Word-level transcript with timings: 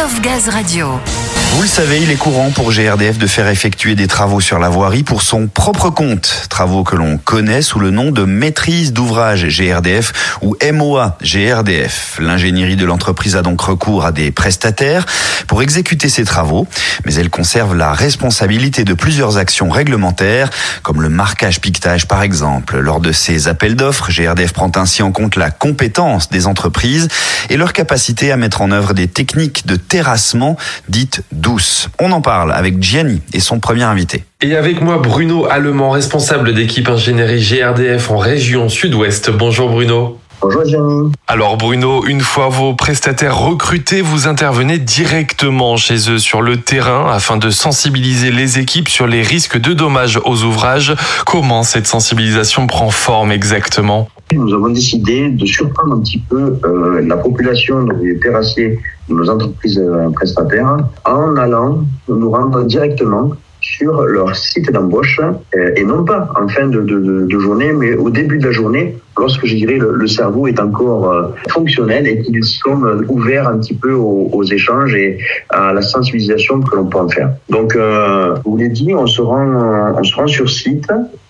Of 0.00 0.22
Gaz 0.22 0.46
Radio. 0.54 1.27
Vous 1.58 1.62
le 1.62 1.68
savez, 1.68 2.00
il 2.00 2.10
est 2.10 2.16
courant 2.16 2.50
pour 2.50 2.70
GRDF 2.70 3.18
de 3.18 3.26
faire 3.26 3.48
effectuer 3.48 3.96
des 3.96 4.06
travaux 4.06 4.40
sur 4.40 4.60
la 4.60 4.68
voirie 4.68 5.02
pour 5.02 5.22
son 5.22 5.48
propre 5.48 5.90
compte. 5.90 6.46
Travaux 6.48 6.84
que 6.84 6.94
l'on 6.94 7.18
connaît 7.18 7.62
sous 7.62 7.80
le 7.80 7.90
nom 7.90 8.12
de 8.12 8.24
maîtrise 8.24 8.92
d'ouvrage 8.92 9.44
GRDF 9.48 10.38
ou 10.40 10.56
MOA 10.72 11.16
GRDF. 11.20 12.18
L'ingénierie 12.20 12.76
de 12.76 12.84
l'entreprise 12.84 13.34
a 13.34 13.42
donc 13.42 13.60
recours 13.60 14.04
à 14.04 14.12
des 14.12 14.30
prestataires 14.30 15.04
pour 15.48 15.60
exécuter 15.60 16.08
ces 16.08 16.24
travaux, 16.24 16.68
mais 17.04 17.14
elle 17.14 17.28
conserve 17.28 17.74
la 17.74 17.92
responsabilité 17.92 18.84
de 18.84 18.94
plusieurs 18.94 19.36
actions 19.36 19.68
réglementaires, 19.68 20.50
comme 20.84 21.02
le 21.02 21.08
marquage-piquetage 21.08 22.06
par 22.06 22.22
exemple. 22.22 22.78
Lors 22.78 23.00
de 23.00 23.10
ces 23.10 23.48
appels 23.48 23.74
d'offres, 23.74 24.12
GRDF 24.12 24.52
prend 24.52 24.70
ainsi 24.76 25.02
en 25.02 25.10
compte 25.10 25.34
la 25.34 25.50
compétence 25.50 26.30
des 26.30 26.46
entreprises 26.46 27.08
et 27.50 27.56
leur 27.56 27.72
capacité 27.72 28.30
à 28.30 28.36
mettre 28.36 28.60
en 28.60 28.70
œuvre 28.70 28.94
des 28.94 29.08
techniques 29.08 29.66
de 29.66 29.74
terrassement 29.74 30.56
dites 30.88 31.22
douces. 31.32 31.88
On 32.00 32.12
en 32.12 32.20
parle 32.20 32.52
avec 32.52 32.82
Gianni 32.82 33.22
et 33.32 33.40
son 33.40 33.60
premier 33.60 33.84
invité. 33.84 34.24
Et 34.40 34.56
avec 34.56 34.80
moi 34.80 34.98
Bruno 34.98 35.46
Allemand, 35.50 35.90
responsable 35.90 36.54
d'équipe 36.54 36.88
ingénierie 36.88 37.42
GRDF 37.42 38.10
en 38.10 38.18
région 38.18 38.68
sud-ouest. 38.68 39.30
Bonjour 39.30 39.70
Bruno. 39.70 40.18
Bonjour 40.40 40.64
Gianni. 40.64 41.12
Alors 41.26 41.56
Bruno, 41.56 42.04
une 42.06 42.20
fois 42.20 42.48
vos 42.48 42.72
prestataires 42.74 43.36
recrutés, 43.36 44.02
vous 44.02 44.28
intervenez 44.28 44.78
directement 44.78 45.76
chez 45.76 46.10
eux 46.10 46.18
sur 46.18 46.42
le 46.42 46.58
terrain 46.58 47.12
afin 47.12 47.36
de 47.36 47.50
sensibiliser 47.50 48.30
les 48.30 48.60
équipes 48.60 48.88
sur 48.88 49.08
les 49.08 49.22
risques 49.22 49.58
de 49.58 49.72
dommages 49.72 50.20
aux 50.24 50.44
ouvrages. 50.44 50.94
Comment 51.26 51.64
cette 51.64 51.88
sensibilisation 51.88 52.68
prend 52.68 52.90
forme 52.90 53.32
exactement? 53.32 54.08
Nous 54.34 54.52
avons 54.52 54.68
décidé 54.68 55.30
de 55.30 55.46
surprendre 55.46 55.94
un 55.94 56.00
petit 56.00 56.18
peu 56.18 56.58
euh, 56.64 57.00
la 57.00 57.16
population 57.16 57.84
des 57.84 58.18
terrassiers 58.18 58.78
de 59.08 59.14
nos 59.14 59.28
entreprises 59.30 59.78
euh, 59.78 60.10
prestataires 60.10 60.76
en 61.06 61.36
allant 61.36 61.84
nous 62.08 62.30
rendre 62.30 62.64
directement 62.64 63.32
sur 63.60 64.02
leur 64.02 64.36
site 64.36 64.70
d'embauche 64.70 65.20
euh, 65.20 65.72
et 65.76 65.84
non 65.84 66.04
pas 66.04 66.30
en 66.38 66.46
fin 66.46 66.66
de, 66.66 66.80
de, 66.80 67.26
de, 67.26 67.38
journée, 67.38 67.72
mais 67.72 67.94
au 67.94 68.10
début 68.10 68.38
de 68.38 68.46
la 68.46 68.52
journée, 68.52 68.96
lorsque 69.18 69.46
je 69.46 69.54
dirais 69.54 69.78
le, 69.78 69.92
le 69.92 70.06
cerveau 70.06 70.46
est 70.46 70.60
encore 70.60 71.10
euh, 71.10 71.28
fonctionnel 71.50 72.06
et 72.06 72.22
qu'ils 72.22 72.44
sont 72.44 72.84
euh, 72.84 73.04
ouverts 73.08 73.48
un 73.48 73.58
petit 73.58 73.74
peu 73.74 73.92
aux, 73.92 74.44
échanges 74.44 74.94
et 74.94 75.18
à 75.50 75.72
la 75.72 75.82
sensibilisation 75.82 76.60
que 76.60 76.76
l'on 76.76 76.86
peut 76.86 76.98
en 76.98 77.08
faire. 77.08 77.30
Donc, 77.50 77.76
euh, 77.76 78.34
vous 78.44 78.56
l'avez 78.56 78.70
dit, 78.70 78.94
on 78.94 79.06
se 79.06 79.20
rend, 79.20 79.94
on 79.98 80.04
se 80.04 80.14
rend 80.14 80.26
sur 80.26 80.48
site, 80.48 80.88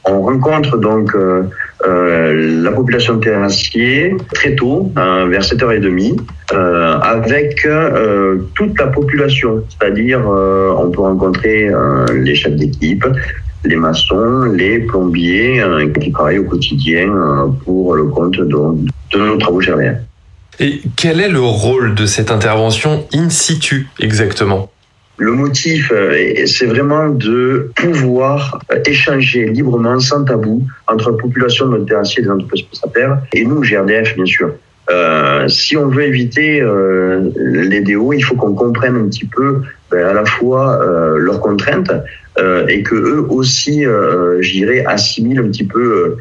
on 0.08 0.22
rencontre 0.22 0.78
donc 0.78 1.14
euh, 1.14 1.42
euh, 1.86 2.62
la 2.62 2.72
population 2.72 3.18
terrassier 3.18 4.16
très 4.32 4.54
tôt, 4.54 4.90
euh, 4.96 5.26
vers 5.28 5.42
7h30, 5.42 6.18
avec 7.02 7.66
toute 8.54 8.78
la 8.78 8.86
population. 8.86 9.62
C'est-à-dire, 9.68 10.20
on 10.26 10.90
peut 10.90 11.02
rencontrer 11.02 11.68
les 12.14 12.34
chefs 12.34 12.56
d'équipe, 12.56 13.04
les 13.64 13.76
maçons, 13.76 14.44
les 14.44 14.80
plombiers 14.80 15.62
qui 16.00 16.12
travaillent 16.12 16.38
au 16.38 16.44
quotidien 16.44 17.08
pour 17.64 17.94
le 17.94 18.04
compte 18.04 18.36
de, 18.36 18.46
de 18.46 19.18
nos 19.18 19.36
travaux 19.36 19.60
GRDF. 19.60 19.98
Et 20.60 20.80
quel 20.96 21.20
est 21.20 21.28
le 21.28 21.40
rôle 21.40 21.94
de 21.94 22.06
cette 22.06 22.30
intervention 22.30 23.06
in 23.12 23.28
situ 23.30 23.88
exactement? 24.00 24.70
Le 25.18 25.32
motif, 25.32 25.92
c'est 26.46 26.66
vraiment 26.66 27.08
de 27.08 27.72
pouvoir 27.74 28.60
échanger 28.86 29.46
librement, 29.46 29.98
sans 29.98 30.24
tabou, 30.24 30.64
entre 30.86 31.10
la 31.10 31.16
population 31.16 31.66
de 31.66 31.72
notre 31.72 31.86
terrassier 31.86 32.20
et 32.20 32.24
des 32.24 32.30
entreprises 32.30 32.62
prestataires, 32.62 33.20
et 33.32 33.44
nous, 33.44 33.60
GRDF, 33.60 34.14
bien 34.14 34.24
sûr. 34.24 34.52
Euh, 34.90 35.48
si 35.48 35.76
on 35.76 35.88
veut 35.88 36.04
éviter 36.04 36.60
euh, 36.62 37.30
les 37.36 37.80
DO, 37.80 38.12
il 38.12 38.22
faut 38.22 38.36
qu'on 38.36 38.54
comprenne 38.54 38.96
un 38.96 39.08
petit 39.08 39.26
peu 39.26 39.60
ben, 39.90 40.06
à 40.06 40.14
la 40.14 40.24
fois 40.24 40.80
euh, 40.82 41.18
leurs 41.18 41.40
contraintes 41.40 41.92
et 42.68 42.84
que 42.84 42.94
eux 42.94 43.26
aussi, 43.30 43.82
je 43.82 44.52
dirais, 44.52 44.84
assimilent 44.86 45.40
un 45.40 45.48
petit 45.48 45.64
peu 45.64 46.16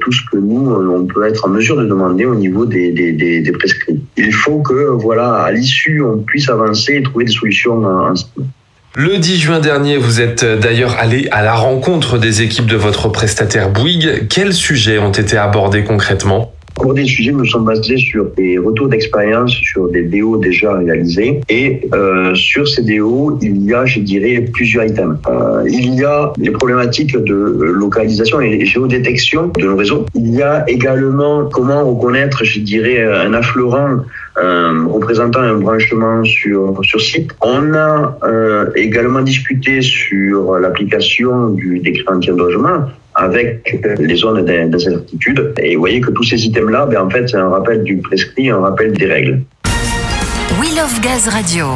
tout 0.00 0.10
ce 0.10 0.20
que 0.28 0.36
nous, 0.36 0.68
on 0.68 1.06
peut 1.06 1.24
être 1.24 1.46
en 1.46 1.48
mesure 1.48 1.76
de 1.76 1.84
demander 1.86 2.24
au 2.24 2.34
niveau 2.34 2.66
des, 2.66 2.90
des, 2.90 3.12
des, 3.12 3.40
des 3.40 3.52
prescrits. 3.52 4.00
Il 4.16 4.34
faut 4.34 4.58
que, 4.62 4.90
voilà, 4.90 5.34
à 5.34 5.52
l'issue, 5.52 6.02
on 6.02 6.18
puisse 6.18 6.48
avancer 6.48 6.94
et 6.96 7.02
trouver 7.04 7.26
des 7.26 7.30
solutions 7.30 7.84
ensemble. 7.84 8.48
Le 8.96 9.18
10 9.18 9.38
juin 9.38 9.60
dernier, 9.60 9.96
vous 9.96 10.20
êtes 10.20 10.44
d'ailleurs 10.44 10.96
allé 10.98 11.28
à 11.30 11.44
la 11.44 11.54
rencontre 11.54 12.18
des 12.18 12.42
équipes 12.42 12.66
de 12.66 12.76
votre 12.76 13.08
prestataire 13.08 13.70
Bouygues. 13.70 14.26
Quels 14.28 14.54
sujets 14.54 14.98
ont 14.98 15.12
été 15.12 15.36
abordés 15.36 15.84
concrètement? 15.84 16.52
Pour 16.80 16.94
des 16.94 17.04
sujets, 17.04 17.32
nous 17.32 17.44
sommes 17.44 17.66
basés 17.66 17.98
sur 17.98 18.24
des 18.36 18.58
retours 18.58 18.88
d'expérience, 18.88 19.52
sur 19.52 19.88
des 19.90 20.02
DO 20.02 20.38
déjà 20.38 20.74
réalisés. 20.74 21.40
Et 21.48 21.88
euh, 21.92 22.34
sur 22.34 22.66
ces 22.66 22.82
DO, 22.82 23.38
il 23.42 23.64
y 23.64 23.74
a, 23.74 23.84
je 23.84 24.00
dirais, 24.00 24.48
plusieurs 24.52 24.84
items. 24.84 25.18
Euh, 25.28 25.64
il 25.68 25.94
y 25.94 26.04
a 26.04 26.32
les 26.38 26.50
problématiques 26.50 27.16
de 27.16 27.34
localisation 27.34 28.40
et 28.40 28.64
géodétection 28.64 29.52
de 29.58 29.66
nos 29.66 29.76
réseaux. 29.76 30.06
Il 30.14 30.34
y 30.34 30.42
a 30.42 30.64
également 30.68 31.46
comment 31.46 31.84
reconnaître, 31.84 32.44
je 32.44 32.60
dirais, 32.60 33.02
un 33.02 33.34
affleurant 33.34 33.98
euh, 34.40 34.84
représentant 34.86 35.40
un 35.40 35.54
branchement 35.54 36.24
sur, 36.24 36.78
sur 36.82 37.00
site. 37.00 37.30
On 37.40 37.74
a 37.74 38.18
euh, 38.24 38.70
également 38.74 39.20
discuté 39.20 39.82
sur 39.82 40.58
l'application 40.58 41.50
du 41.50 41.80
décret 41.80 42.14
anti-engagement 42.14 42.84
avec 43.14 43.78
les 43.98 44.16
zones 44.16 44.44
d'incertitude. 44.44 45.52
Et 45.62 45.74
vous 45.74 45.80
voyez 45.80 46.00
que 46.00 46.10
tous 46.10 46.24
ces 46.24 46.46
items-là, 46.46 46.86
ben, 46.86 47.02
en 47.02 47.10
fait, 47.10 47.28
c'est 47.28 47.36
un 47.36 47.48
rappel 47.48 47.82
du 47.82 47.98
prescrit, 47.98 48.50
un 48.50 48.60
rappel 48.60 48.92
des 48.92 49.06
règles. 49.06 49.40
Wheel 50.60 50.78
of 50.82 51.00
Gaz 51.00 51.28
Radio. 51.28 51.66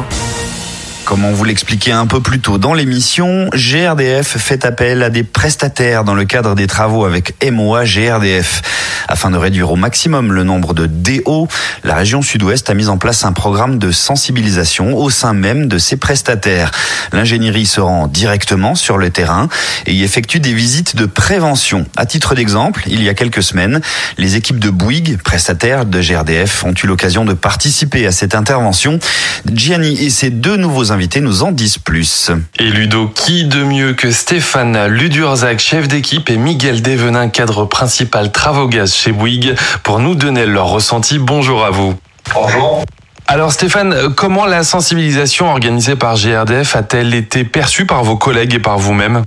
Comme 1.05 1.23
on 1.23 1.33
vous 1.33 1.43
l'expliquait 1.43 1.91
un 1.91 2.07
peu 2.07 2.19
plus 2.19 2.39
tôt 2.39 2.57
dans 2.57 2.73
l'émission, 2.73 3.47
GRDF 3.53 4.37
fait 4.37 4.65
appel 4.65 5.03
à 5.03 5.11
des 5.11 5.23
prestataires 5.23 6.03
dans 6.03 6.15
le 6.15 6.25
cadre 6.25 6.55
des 6.55 6.65
travaux 6.65 7.05
avec 7.05 7.35
MOA 7.51 7.85
GRDF. 7.85 8.63
Afin 9.07 9.29
de 9.29 9.37
réduire 9.37 9.71
au 9.71 9.75
maximum 9.75 10.33
le 10.33 10.43
nombre 10.43 10.73
de 10.73 10.87
DO, 10.87 11.47
la 11.83 11.93
région 11.93 12.23
sud-ouest 12.23 12.71
a 12.71 12.73
mis 12.73 12.87
en 12.87 12.97
place 12.97 13.23
un 13.23 13.33
programme 13.33 13.77
de 13.77 13.91
sensibilisation 13.91 14.97
au 14.97 15.11
sein 15.11 15.33
même 15.33 15.67
de 15.67 15.77
ses 15.77 15.95
prestataires. 15.95 16.71
L'ingénierie 17.13 17.67
se 17.67 17.81
rend 17.81 18.07
directement 18.07 18.73
sur 18.73 18.97
le 18.97 19.11
terrain 19.11 19.47
et 19.85 19.93
y 19.93 20.03
effectue 20.03 20.39
des 20.39 20.53
visites 20.53 20.95
de 20.95 21.05
prévention. 21.05 21.85
À 21.97 22.07
titre 22.07 22.33
d'exemple, 22.33 22.81
il 22.87 23.03
y 23.03 23.09
a 23.09 23.13
quelques 23.13 23.43
semaines, 23.43 23.79
les 24.17 24.37
équipes 24.37 24.59
de 24.59 24.71
Bouygues, 24.71 25.21
prestataires 25.21 25.85
de 25.85 26.01
GRDF, 26.01 26.63
ont 26.63 26.73
eu 26.73 26.87
l'occasion 26.87 27.25
de 27.25 27.33
participer 27.33 28.07
à 28.07 28.11
cette 28.11 28.33
intervention. 28.33 28.97
Gianni 29.53 30.03
et 30.03 30.09
ses 30.09 30.31
deux 30.31 30.57
nouveaux 30.57 30.91
invités 30.95 31.19
nous 31.19 31.43
en 31.43 31.51
disent 31.51 31.77
plus. 31.77 32.31
Et 32.57 32.63
Ludo, 32.63 33.11
qui 33.13 33.43
de 33.43 33.63
mieux 33.63 33.93
que 33.93 34.11
Stéphane 34.11 34.87
Ludurzac, 34.87 35.59
chef 35.59 35.89
d'équipe, 35.89 36.29
et 36.29 36.37
Miguel 36.37 36.81
Devenin, 36.81 37.27
cadre 37.27 37.65
principal 37.65 38.31
travaux 38.31 38.69
gaz 38.69 38.93
chez 38.93 39.11
Bouygues, 39.11 39.55
pour 39.83 39.99
nous 39.99 40.15
donner 40.15 40.45
leur 40.45 40.67
ressenti. 40.67 41.19
Bonjour 41.19 41.65
à 41.65 41.69
vous. 41.69 41.95
Bonjour. 42.33 42.85
Alors 43.27 43.51
Stéphane, 43.51 44.13
comment 44.15 44.45
la 44.45 44.63
sensibilisation 44.63 45.49
organisée 45.49 45.97
par 45.97 46.15
GRDF 46.15 46.77
a-t-elle 46.77 47.13
été 47.13 47.43
perçue 47.43 47.85
par 47.85 48.05
vos 48.05 48.15
collègues 48.15 48.53
et 48.53 48.59
par 48.59 48.77
vous-même? 48.77 49.23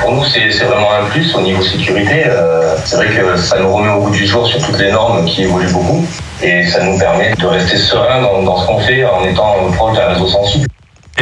Pour 0.00 0.14
nous, 0.14 0.24
c'est 0.24 0.48
vraiment 0.64 0.92
un 0.94 1.10
plus 1.10 1.34
au 1.34 1.42
niveau 1.42 1.62
sécurité. 1.62 2.24
Euh, 2.26 2.74
c'est 2.86 2.96
vrai 2.96 3.08
que 3.08 3.36
ça 3.36 3.58
nous 3.58 3.70
remet 3.70 3.90
au 3.90 4.04
bout 4.04 4.10
du 4.10 4.26
jour 4.26 4.46
sur 4.46 4.64
toutes 4.64 4.78
les 4.78 4.92
normes 4.92 5.26
qui 5.26 5.42
évoluent 5.42 5.72
beaucoup 5.72 6.06
et 6.42 6.64
ça 6.66 6.82
nous 6.84 6.98
permet 6.98 7.34
de 7.34 7.46
rester 7.46 7.76
serein 7.76 8.22
dans, 8.22 8.42
dans 8.42 8.56
ce 8.56 8.66
qu'on 8.66 8.80
fait 8.80 9.04
en 9.04 9.24
étant 9.24 9.70
proche 9.72 9.96
d'un 9.96 10.06
réseau 10.06 10.28
sensible. 10.28 10.68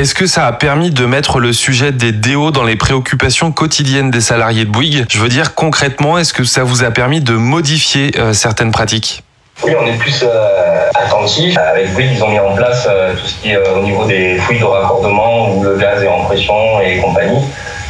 Est-ce 0.01 0.15
que 0.15 0.27
ça 0.27 0.47
a 0.47 0.53
permis 0.53 0.91
de 0.91 1.05
mettre 1.05 1.41
le 1.41 1.53
sujet 1.53 1.93
des 1.93 2.11
DO 2.11 2.53
dans 2.53 2.65
les 2.65 2.77
préoccupations 2.77 3.53
quotidiennes 3.53 4.11
des 4.11 4.23
salariés 4.23 4.65
de 4.65 4.71
Bouygues? 4.71 5.05
Je 5.11 5.19
veux 5.19 5.29
dire 5.29 5.55
concrètement, 5.55 6.17
est-ce 6.17 6.33
que 6.33 6.43
ça 6.43 6.65
vous 6.65 6.85
a 6.85 6.91
permis 6.91 7.21
de 7.21 7.35
modifier 7.35 8.11
euh, 8.17 8.33
certaines 8.33 8.71
pratiques? 8.71 9.23
Oui, 9.63 9.73
on 9.79 9.85
est 9.85 9.99
plus 9.99 10.23
euh, 10.23 10.89
attentif. 10.95 11.55
Avec 11.59 11.93
Bouygues, 11.93 12.13
ils 12.15 12.25
ont 12.25 12.31
mis 12.31 12.39
en 12.39 12.55
place 12.55 12.89
euh, 12.91 13.13
tout 13.13 13.27
ce 13.27 13.43
qui 13.43 13.51
est 13.51 13.57
euh, 13.57 13.77
au 13.77 13.83
niveau 13.83 14.07
des 14.07 14.37
fouilles 14.39 14.61
de 14.61 14.65
raccordement 14.65 15.55
où 15.55 15.65
le 15.65 15.77
gaz 15.77 16.03
est 16.03 16.09
en 16.09 16.25
pression 16.25 16.81
et 16.81 16.97
compagnie. 16.97 17.43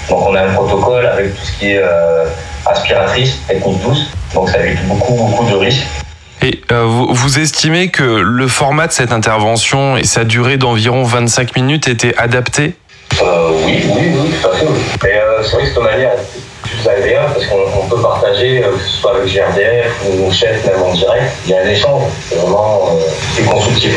Donc 0.08 0.28
on 0.28 0.34
a 0.34 0.42
un 0.42 0.52
protocole 0.52 1.06
avec 1.06 1.36
tout 1.36 1.44
ce 1.44 1.52
qui 1.60 1.70
est 1.70 1.82
aspiratrice, 2.66 3.38
technique 3.46 3.80
douce. 3.84 4.10
Donc 4.34 4.50
ça 4.50 4.58
évite 4.58 4.84
beaucoup, 4.88 5.14
beaucoup 5.14 5.48
de 5.48 5.54
risques. 5.54 5.86
Et 6.42 6.60
euh, 6.72 6.84
vous, 6.84 7.08
vous, 7.12 7.38
estimez 7.38 7.90
que 7.90 8.02
le 8.02 8.48
format 8.48 8.86
de 8.86 8.92
cette 8.92 9.12
intervention 9.12 9.96
et 9.96 10.04
sa 10.04 10.24
durée 10.24 10.56
d'environ 10.56 11.04
25 11.04 11.54
minutes 11.56 11.86
était 11.86 12.16
adapté? 12.16 12.74
Euh, 13.22 13.50
oui, 13.66 13.82
oui, 13.84 14.12
oui, 14.14 14.30
tout 14.40 14.48
à 14.48 14.56
fait. 14.56 14.66
Mais 15.02 15.20
euh, 15.20 15.42
c'est 15.42 15.56
vrai 15.56 15.62
que 15.64 15.68
cette 15.68 15.82
manière 15.82 16.12
est 16.12 16.68
plus 16.68 16.88
agréable 16.88 17.34
parce 17.34 17.46
qu'on 17.46 17.88
peut 17.88 18.00
partager, 18.00 18.62
que 18.62 18.78
ce 18.78 19.00
soit 19.00 19.16
avec 19.16 19.30
GRDF 19.30 19.92
ou 20.06 20.24
nos 20.24 20.32
chefs, 20.32 20.64
même 20.64 20.82
en 20.82 20.94
direct. 20.94 21.32
Il 21.44 21.50
y 21.50 21.54
a 21.54 21.62
un 21.62 21.68
échange, 21.68 22.04
c'est 22.28 22.36
vraiment 22.36 22.98
c'est 23.36 23.44
constructif. 23.44 23.92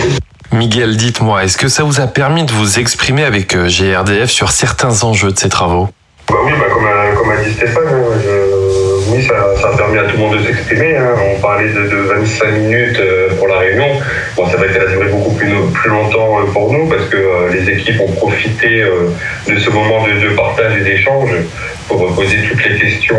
Miguel, 0.51 0.98
dites-moi, 0.98 1.46
est-ce 1.46 1.57
que 1.57 1.69
ça 1.69 1.84
vous 1.84 2.01
a 2.01 2.07
permis 2.07 2.44
de 2.44 2.51
vous 2.51 2.78
exprimer 2.78 3.24
avec 3.24 3.56
GRDF 3.56 4.30
sur 4.30 4.51
certains 4.51 5.04
enjeux 5.04 5.31
de 5.31 5.39
ces 5.39 5.50
travaux? 5.50 5.88
Bah 6.30 6.36
Oui, 6.44 6.51
bah 6.60 6.66
comme, 6.74 6.86
a, 6.86 7.16
comme, 7.16 7.31
a, 7.31 7.38
dit 7.38 7.54
Stéphane, 7.54 7.84
je, 8.24 9.12
oui, 9.12 9.28
ça, 9.63 9.69
ça, 9.69 9.74
a 9.74 9.77
permis 9.77 9.98
à 9.98 10.04
tout 10.04 10.18
le 10.18 10.19
monde 10.19 10.38
de 10.38 10.44
s'exprimer. 10.44 10.98
Hein. 10.98 11.15
On 11.36 11.39
parlait 11.39 11.69
de, 11.69 11.81
de, 11.81 11.95
25 11.95 12.51
minutes 12.51 13.01
pour 13.38 13.48
la 13.48 13.60
réunion. 13.60 13.88
Bon, 14.36 14.45
c'est 14.50 14.57
vrai 14.57 14.68
qu'elle 14.68 14.81
a 14.81 14.88
duré 14.88 15.07
beaucoup 15.07 15.33
plus, 15.36 15.50
longtemps 15.86 16.39
pour 16.54 16.74
nous 16.74 16.88
parce 16.88 17.06
que 17.06 17.51
les 17.51 17.69
équipes 17.69 18.01
ont 18.01 18.12
profité 18.13 18.83
de 19.48 19.60
ce 19.60 19.69
moment 19.69 20.06
de, 20.06 20.36
partage 20.36 20.77
et 20.77 20.83
d'échange 20.83 21.30
pour 21.88 22.13
poser 22.15 22.38
toutes 22.50 22.63
les 22.65 22.77
questions 22.77 23.18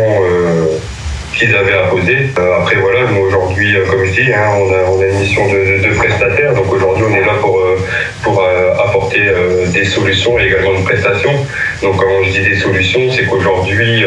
qu'ils 1.37 1.55
avaient 1.55 1.73
à 1.73 1.87
poser. 1.87 2.29
Euh, 2.39 2.59
après 2.59 2.77
voilà, 2.77 3.11
nous 3.11 3.21
aujourd'hui, 3.21 3.75
euh, 3.75 3.85
comme 3.85 4.05
je 4.05 4.11
dis, 4.11 4.33
hein, 4.33 4.51
on, 4.57 4.99
a, 4.99 5.05
une 5.05 5.19
mission 5.19 5.45
de, 5.47 5.93
prestataire, 5.95 6.53
donc 6.53 6.71
aujourd'hui 6.71 7.05
on 7.09 7.15
est 7.15 7.25
là 7.25 7.33
pour, 7.41 7.59
euh, 7.59 7.77
pour 8.23 8.43
apporter 8.43 9.21
des 9.73 9.85
solutions 9.85 10.39
et 10.39 10.47
également 10.47 10.73
une 10.75 10.83
prestation. 10.83 11.31
Donc 11.81 11.97
quand 11.97 12.23
je 12.23 12.31
dis 12.31 12.49
des 12.49 12.55
solutions, 12.55 13.11
c'est 13.11 13.25
qu'aujourd'hui, 13.25 14.03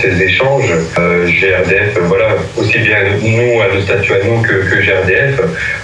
ces 0.00 0.22
échanges, 0.22 0.72
GRDF, 0.96 1.98
voilà, 2.04 2.36
aussi 2.56 2.78
bien 2.78 2.98
nous, 3.22 3.60
à 3.60 3.74
nos 3.74 3.80
statuts 3.80 4.14
à 4.14 4.24
nous 4.24 4.40
que, 4.42 4.52
que 4.52 4.82
GRDF, 4.82 5.40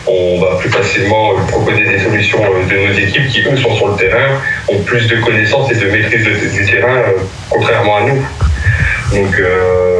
on 0.06 0.40
va 0.40 0.56
plus 0.56 0.70
facilement 0.70 1.34
proposer 1.48 1.84
des 1.84 1.98
solutions 1.98 2.40
de 2.68 2.88
nos 2.88 2.98
équipes 2.98 3.28
qui, 3.28 3.42
eux, 3.42 3.56
sont 3.56 3.74
sur 3.74 3.88
le 3.88 3.96
terrain, 3.96 4.40
ont 4.68 4.78
plus 4.80 5.06
de 5.08 5.16
connaissances 5.16 5.70
et 5.72 5.76
de 5.76 5.86
maîtrise 5.86 6.24
du 6.52 6.66
terrain, 6.66 7.02
contrairement 7.50 7.96
à 7.96 8.00
nous. 8.02 8.26
Donc 9.12 9.38
euh, 9.38 9.98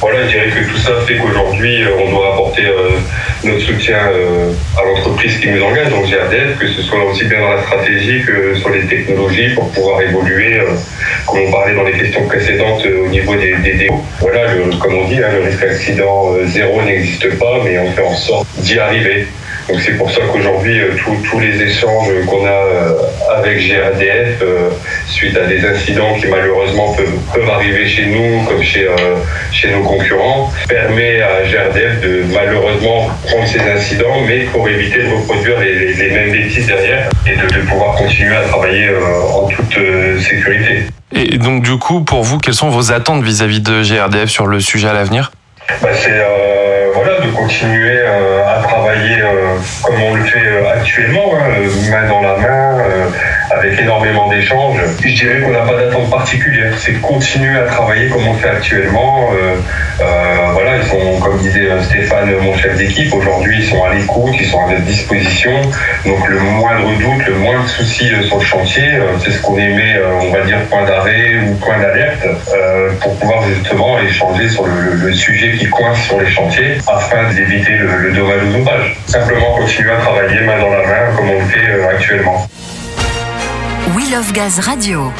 voilà, 0.00 0.24
je 0.24 0.28
dirais 0.28 0.50
que 0.50 0.70
tout 0.70 0.76
ça 0.78 0.92
fait 1.06 1.16
qu'aujourd'hui, 1.16 1.82
euh, 1.82 1.90
on 1.98 2.10
doit 2.10 2.34
apporter 2.34 2.64
euh, 2.64 2.90
notre 3.46 3.60
soutien 3.60 3.98
euh, 4.12 4.52
à 4.76 4.84
l'entreprise 4.84 5.38
qui 5.38 5.48
nous 5.48 5.62
engage, 5.62 5.88
donc 5.90 6.06
GRDF, 6.06 6.58
que 6.58 6.68
ce 6.68 6.82
soit 6.82 7.04
aussi 7.04 7.24
bien 7.24 7.40
dans 7.40 7.52
la 7.54 7.62
stratégie 7.62 8.22
que 8.22 8.54
sur 8.56 8.70
les 8.70 8.86
technologies 8.86 9.54
pour 9.54 9.70
pouvoir 9.70 10.02
évoluer, 10.02 10.60
comme 11.26 11.40
on 11.40 11.50
parlait 11.50 11.74
dans 11.74 11.84
les 11.84 11.92
questions 11.92 12.26
précédentes 12.26 12.84
au 12.86 13.08
niveau 13.08 13.34
des, 13.36 13.54
des 13.56 13.88
Voilà, 14.20 14.46
comme 14.80 14.94
on 14.94 15.08
dit, 15.08 15.22
hein, 15.22 15.28
le 15.32 15.44
risque 15.44 15.60
d'accident 15.60 16.34
zéro 16.46 16.82
n'existe 16.82 17.38
pas, 17.38 17.60
mais 17.64 17.78
on 17.78 17.90
fait 17.92 18.02
en 18.02 18.14
sorte 18.14 18.46
d'y 18.58 18.78
arriver. 18.78 19.26
Donc 19.68 19.80
c'est 19.80 19.96
pour 19.96 20.08
ça 20.10 20.20
qu'aujourd'hui, 20.32 20.80
euh, 20.80 20.92
tous 21.28 21.40
les 21.40 21.60
échanges 21.60 22.08
qu'on 22.26 22.46
a 22.46 22.50
euh, 22.50 22.92
avec 23.36 23.58
GRDF, 23.58 24.40
euh, 24.42 24.70
suite 25.08 25.36
à 25.36 25.46
des 25.46 25.64
incidents 25.64 26.14
qui 26.14 26.28
malheureusement 26.28 26.94
peuvent, 26.94 27.50
arriver 27.50 27.88
chez 27.88 28.06
nous, 28.06 28.42
comme 28.44 28.62
chez, 28.62 28.86
chez 29.52 29.70
nos 29.70 29.82
concurrents, 29.82 30.52
permet 30.68 31.20
à 31.22 31.42
GRDF 31.44 32.00
de 32.00 32.24
malheureusement 32.32 33.08
ces 33.44 33.60
incidents, 33.60 34.20
mais 34.26 34.44
pour 34.44 34.68
éviter 34.68 35.02
de 35.02 35.08
reproduire 35.08 35.60
les, 35.60 36.10
mêmes 36.10 36.32
bêtises 36.32 36.66
derrière 36.66 37.08
et 37.26 37.36
de, 37.36 37.60
pouvoir 37.62 37.96
continuer 37.96 38.36
à 38.36 38.42
travailler 38.42 38.90
en 39.34 39.48
toute 39.48 39.78
sécurité. 40.20 40.84
Et 41.12 41.38
donc 41.38 41.62
du 41.62 41.76
coup, 41.78 42.02
pour 42.02 42.22
vous, 42.22 42.38
quelles 42.38 42.54
sont 42.54 42.70
vos 42.70 42.92
attentes 42.92 43.22
vis-à-vis 43.22 43.60
de 43.60 43.82
GRDF 43.82 44.30
sur 44.30 44.46
le 44.46 44.60
sujet 44.60 44.88
à 44.88 44.92
l'avenir? 44.92 45.32
Bah, 45.82 45.88
C'est 45.92 46.22
voilà, 46.94 47.15
de 47.26 47.30
continuer 47.32 48.00
à 48.46 48.62
travailler 48.62 49.22
comme 49.82 50.02
on 50.02 50.14
le 50.14 50.24
fait 50.24 50.38
euh, 50.38 50.72
actuellement, 50.72 51.32
hein, 51.34 51.50
euh, 51.58 51.90
main 51.90 52.08
dans 52.08 52.20
la 52.20 52.36
main, 52.36 52.78
euh, 52.78 53.08
avec 53.50 53.80
énormément 53.80 54.28
d'échanges. 54.28 54.78
Je 55.02 55.14
dirais 55.14 55.40
qu'on 55.40 55.50
n'a 55.50 55.60
pas 55.60 55.76
d'attente 55.76 56.10
particulière, 56.10 56.72
c'est 56.78 57.00
continuer 57.00 57.58
à 57.58 57.64
travailler 57.64 58.08
comme 58.08 58.26
on 58.26 58.34
fait 58.34 58.48
actuellement. 58.48 59.30
voilà, 60.52 60.76
ils 60.78 60.88
sont, 60.88 61.20
comme 61.20 61.38
disait 61.38 61.68
Stéphane, 61.82 62.30
mon 62.40 62.56
chef 62.56 62.76
d'équipe, 62.76 63.12
aujourd'hui 63.14 63.56
ils 63.58 63.66
sont 63.66 63.84
à 63.84 63.94
l'écoute, 63.94 64.34
ils 64.38 64.46
sont 64.46 64.64
à 64.64 64.70
notre 64.70 64.84
disposition. 64.84 65.52
Donc 66.04 66.28
le 66.28 66.38
moindre 66.38 66.88
doute, 66.98 67.26
le 67.26 67.34
moindre 67.34 67.68
souci 67.68 68.10
sur 68.26 68.38
le 68.38 68.44
chantier, 68.44 68.98
c'est 69.22 69.32
ce 69.32 69.42
qu'on 69.42 69.58
émet, 69.58 69.96
on 70.22 70.32
va 70.32 70.42
dire, 70.42 70.58
point 70.70 70.84
d'arrêt 70.84 71.36
ou 71.46 71.54
point 71.54 71.78
d'alerte, 71.78 72.26
pour 73.00 73.16
pouvoir 73.16 73.42
justement 73.44 73.98
échanger 74.00 74.48
sur 74.48 74.66
le, 74.66 75.12
sujet 75.12 75.52
qui 75.56 75.68
coince 75.70 76.02
sur 76.02 76.20
les 76.20 76.30
chantiers 76.30 76.78
afin 76.86 77.15
d'éviter 77.24 77.76
le, 77.78 77.86
le 78.08 78.12
dommage 78.12 78.42
aux. 78.52 78.96
Simplement 79.06 79.56
continuer 79.56 79.90
à 79.92 79.96
travailler 79.98 80.40
main 80.42 80.58
dans 80.58 80.70
la 80.70 80.86
main 80.86 81.16
comme 81.16 81.30
on 81.30 81.40
le 81.40 81.46
fait 81.46 81.70
euh, 81.70 81.90
actuellement. 81.90 82.46
We 83.94 84.10
Love 84.10 84.32
Gaz 84.32 84.58
Radio. 84.60 85.12